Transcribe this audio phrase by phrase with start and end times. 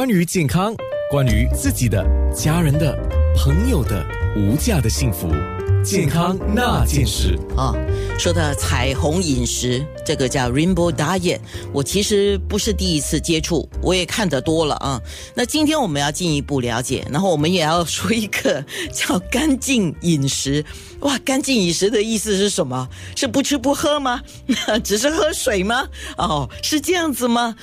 [0.00, 0.72] 关于健康，
[1.10, 2.96] 关于自己的、家人的、
[3.36, 5.28] 朋友的无价的幸福，
[5.82, 7.74] 健康那件事啊，
[8.16, 11.40] 说的彩虹饮食，这个叫 Rainbow Diet，
[11.72, 15.02] 我其实不是第一次接触，我也看得多了啊。
[15.34, 20.64] 那今天我们要进一步了解，然后我们也要说一个叫干净饮食。
[21.00, 22.88] 哇，干净饮食的意思是什么？
[23.16, 24.22] 是不吃不喝吗？
[24.84, 25.88] 只是喝水吗？
[26.16, 27.56] 哦，是这样子吗？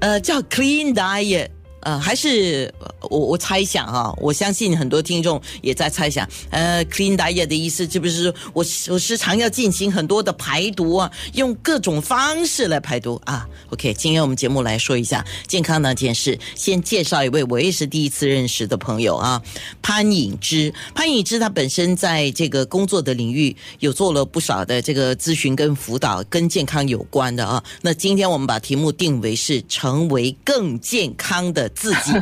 [0.00, 1.48] 呃，叫 Clean Diet。
[1.80, 6.28] 呃，还是我我猜想啊，我相信很多听众也在猜想。
[6.50, 16.38] 呃，clean diet 的意思是不是我我时常要进行很多的排毒啊，用各种方式来排毒啊？OK，今天我们节目来说一下健康那件事。
[16.54, 19.42] 先介绍一位我也是第一次认识的朋友啊，
[19.80, 20.72] 潘颖之。
[20.94, 27.62] 潘颖之他本身在这个工作的领域有做了不少的这个咨询跟辅导，跟健康有关的啊。
[27.80, 31.69] 那今天我们把题目定为是成为更健康的。
[31.74, 32.12] 自己，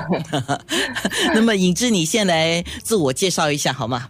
[1.34, 4.08] 那么尹志，你先来自我介绍一下好吗？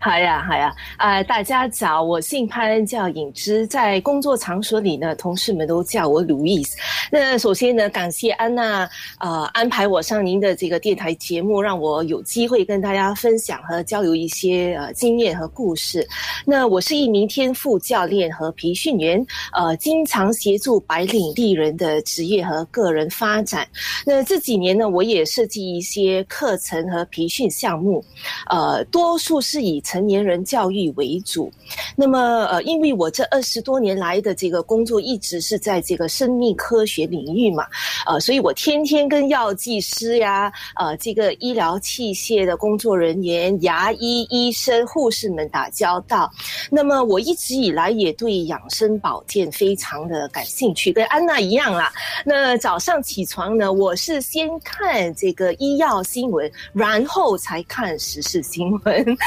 [0.00, 6.68] 好呀，好呀，啊，大家早，我姓潘，叫尹之，在工作场所里呢，同事们都叫我 Louis。
[7.14, 16.04] 那首先呢，感谢安娜，呃，安排我上您的这个电台节目，让我有机会跟大家分享和交流一些呃经验和故事。
[16.44, 23.64] 那我是一名天赋教练和培训员，呃，经常协助白领丽人的职业和个人发展。
[24.04, 28.04] 那这几年呢，我也设计一些课程和培训项目，
[28.50, 29.80] 呃，多数是以。
[29.84, 31.52] 成年人教育为主，
[31.94, 37.66] 那么呃，因为我这二十多年来的这个工作一直是在这个生命科学领域嘛，
[38.06, 46.30] 呃，所以我天天跟药剂师呀，呃，这个医疗器械的工作人员、牙医、医生、护士们打交道。
[46.70, 51.92] 那么我一直以来也对养生保健非常的感兴趣，跟安娜一样啦。
[52.24, 59.18] 那早上起床呢，我是先看这个医药新闻，然后才看时事新闻。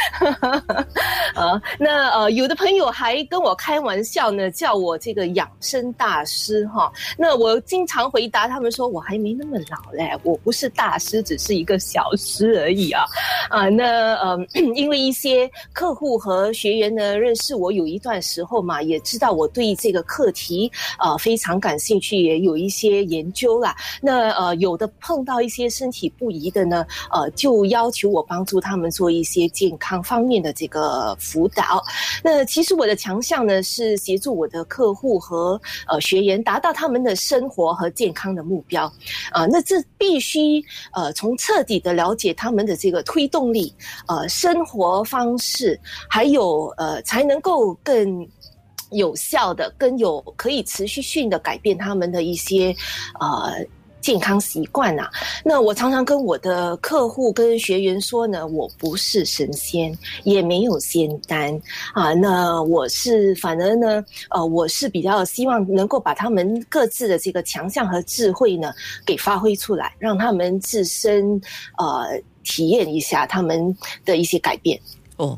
[1.36, 6.92] 呃，那呃，有的朋友还跟我开玩笑呢，叫我这个养生大师哈。
[7.18, 13.04] 那我经常回答他们说，我还没那么老嘞，我不是大师，只是一个小师而已啊。
[13.50, 14.38] 啊，那呃，
[14.76, 23.76] 因为一些客户和学员呢认识我有一段时候嘛，也知道我对这个课题呃非常感兴趣，也有一些研究啦。
[24.02, 30.48] 那呃，有的碰到一些身体不宜的呢，呃，就要求我帮助他们做一些健康方面的。
[30.58, 31.84] 这个辅导，
[32.24, 38.92] 那其实我的强项呢是协助我的客户和呃学员达到他们的身活和健康的目标，
[39.32, 40.64] 啊，那这必须
[40.94, 43.74] 呃从彻底的了解他们的这个推动力，
[44.08, 48.28] 呃生活方式，还有呃才能够更
[48.92, 52.76] 有效的、更有可以持续性的改变他们的一些
[53.20, 53.66] 呃。
[54.02, 55.10] 健康习惯啊，
[55.44, 61.60] 那我常常跟我的客户跟学员说呢，我不是神仙，也没有仙丹
[61.94, 62.14] 啊。
[62.14, 68.74] 那我是反而呢，呃，我是比较希望能够把他们各自的这个强项和智慧呢，
[69.06, 71.40] 给发挥出来，让他们自身
[71.78, 72.06] 呃
[72.44, 73.76] 体验一下他们
[74.06, 74.80] 的一些改变
[75.18, 75.38] 哦。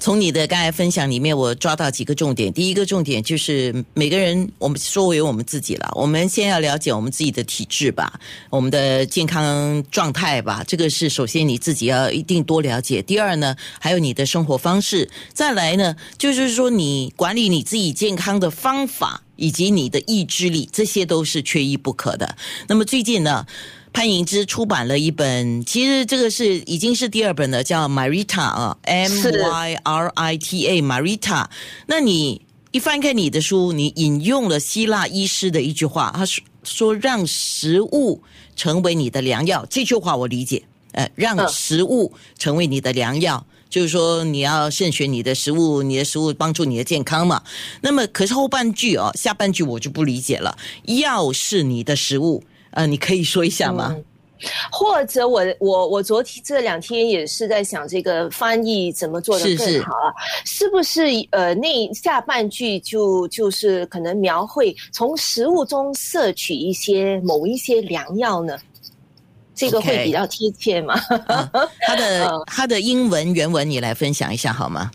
[0.00, 2.50] 从你的刚才分享里面，我抓到几个重点。
[2.50, 5.92] 第一个重点就是每个人，我们说为我们自己了。
[5.94, 8.18] 我们先要了解我们自己的体质吧，
[8.48, 10.64] 我们的健康状态吧。
[10.66, 13.02] 这个是首先你自己要一定多了解。
[13.02, 15.10] 第二呢，还有你的生活方式。
[15.34, 22.36] 再来呢，就是说你管理你自己健康的方法以及你的意志力，这些都是缺一不可的。
[22.66, 23.46] 那么最近呢？
[23.92, 31.46] 潘迎之出版了一本，其实这个是已经是第二本了，叫 Marita 啊，M Y R I T A Marita。
[31.86, 32.40] 那你
[32.70, 38.22] 一翻开你的书，你引用了希腊医师的一句话，他说说让食物
[38.54, 39.66] 成为你的良药。
[39.68, 40.62] 这句话我理解，
[40.92, 47.42] 呃，让食物成为你的良药，就是说你要慎选你的食物，你的食物帮助你的健康嘛。
[47.80, 52.44] 那么可是后半句哦，下半句我就不理解了，药是你的食物。
[52.72, 53.96] 呃，你可以说一下吗？
[54.72, 60.08] 或者我我我昨天这两天也是在想这个翻译怎么做的更好啊？
[60.46, 61.02] 是不是
[61.32, 68.56] 呃那下半句就就是可能描绘从食物中摄取一些某一些良药呢？
[69.54, 70.98] 这个会比较贴切吗？
[71.80, 74.90] 他的 他的英文原文你来分享一下好吗？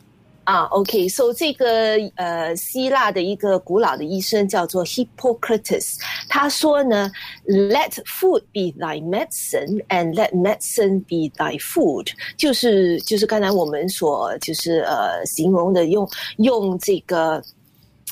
[0.45, 5.95] 啊，OK，so 这个呃，希腊的一个古老的医生叫做 Hippocrates，
[6.29, 7.11] 他说呢
[7.47, 16.07] ，Let food be thy medicine and let medicine be thy food，就是就是刚才我们所就是呃形容的用
[16.37, 17.41] 用这个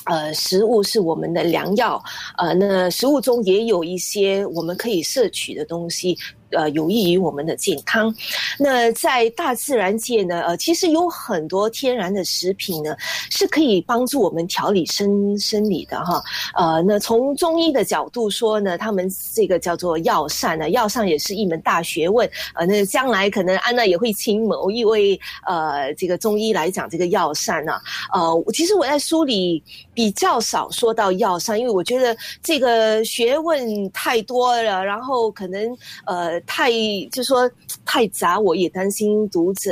[0.06, 2.02] 呃食物是我们的良药，
[2.36, 6.18] 呃那食物中也有一些我们可以摄取的东西。
[6.50, 8.14] 呃有益于我们的健康。
[8.58, 12.96] 那在大自然界呢，呃，其实有很多天然的食品呢，
[13.30, 16.22] 是可以帮助我们调理生生理的哈。
[16.54, 22.28] 呃，那从中医的角度说呢，他们这个叫做药膳呢，药膳也是一门大学问。
[22.54, 27.72] 呃，那将来可能安娜也会请某一位呃这个中医来讲这个药膳呢。
[28.12, 29.62] 呃，其实我在书里
[29.92, 35.76] 比较少说到药膳，因为我觉得这个学问太多了，然后可能
[36.06, 36.70] 呃太
[37.12, 37.50] 就说
[37.84, 39.70] 太杂，我也担心读者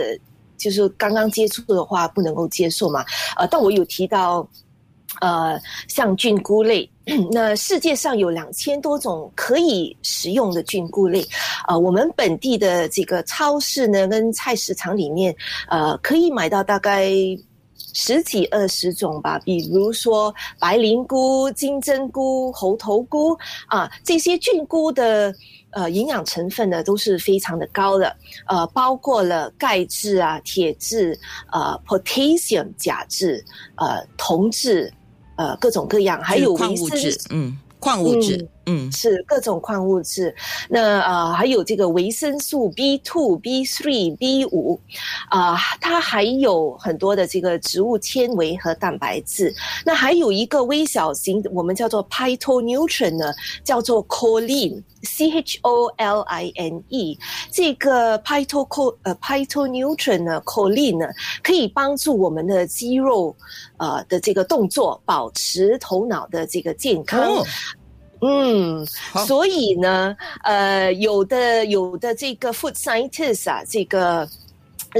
[0.56, 3.04] 就是刚刚接触的话不能够接受嘛。
[3.36, 4.48] 呃，但我有提到。
[5.20, 6.90] 呃，像菌菇类，
[7.30, 11.22] 那世界上有两千多种可以食用的菌菇类，
[11.68, 15.36] 呃，我们本地的这个超市呢，跟菜市场里面，
[15.68, 17.10] 呃，可以买到大概
[17.92, 19.38] 十几二十种吧。
[19.44, 23.36] 比如说白灵菇、金针菇、猴头菇
[23.66, 25.34] 啊，这些菌菇的
[25.70, 28.16] 呃营养成分呢，都是非常的高的，
[28.46, 31.18] 呃，包括了钙质啊、铁质、
[31.52, 33.44] 呃，potassium 钾质、
[33.76, 34.92] 呃，铜质。
[35.34, 38.48] 呃，各种各样，还有矿物质，嗯，矿物质，嗯，
[38.92, 40.34] 是各种矿物质。
[40.68, 44.80] 那呃，还有这个维生素 B two、B three、B 五，
[45.28, 49.54] 啊，它还有很多的这个植物纤维和蛋白质。
[49.84, 53.32] 那还有一个微小型，我们叫做 phytonutrient 呢，
[53.64, 54.82] 叫做 choline。
[55.04, 57.18] C H O L I N E
[57.50, 61.08] 这个 phyto 呃 phytonutrient 呢，choline 呢，
[61.42, 63.34] 可以帮助我们的肌肉
[63.78, 67.44] 呃的这个动作，保持头脑的这个健康。
[68.22, 68.86] 嗯，
[69.26, 74.28] 所以呢，呃，有的有的这个 food scientists 啊，这个。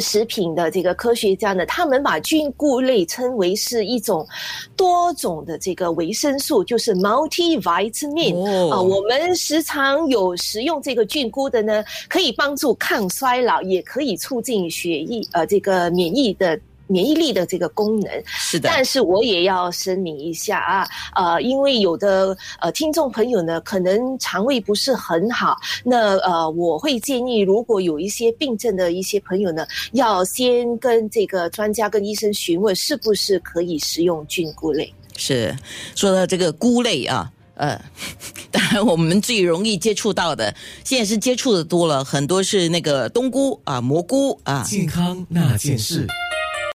[0.00, 4.26] 食品的这个科学家呢，他们把菌菇类称为是一种
[4.74, 8.80] 多种的这个维生素，就是 multivitamin 啊。
[8.80, 16.58] 我们时常有食用这个菌菇的呢，可以帮助抗衰老，也可以促进血液呃这个免疫的。
[16.92, 34.92] 免疫力的这个功能是的，但是我也要声明一下啊，呃，因为有的呃听众朋友呢，可能肠胃不是很好，那呃，我会建议，如果有一些病症的一些朋友呢，要先跟这个专家跟医生询问，是不是可以食用菌菇类。
[35.16, 35.56] 是
[35.94, 37.80] 说到这个菇类啊，呃，
[38.50, 40.54] 当然我们最容易接触到的，
[40.84, 46.06] 现在是接触的多了很多是那个冬菇啊、蘑菇啊，健康那件事。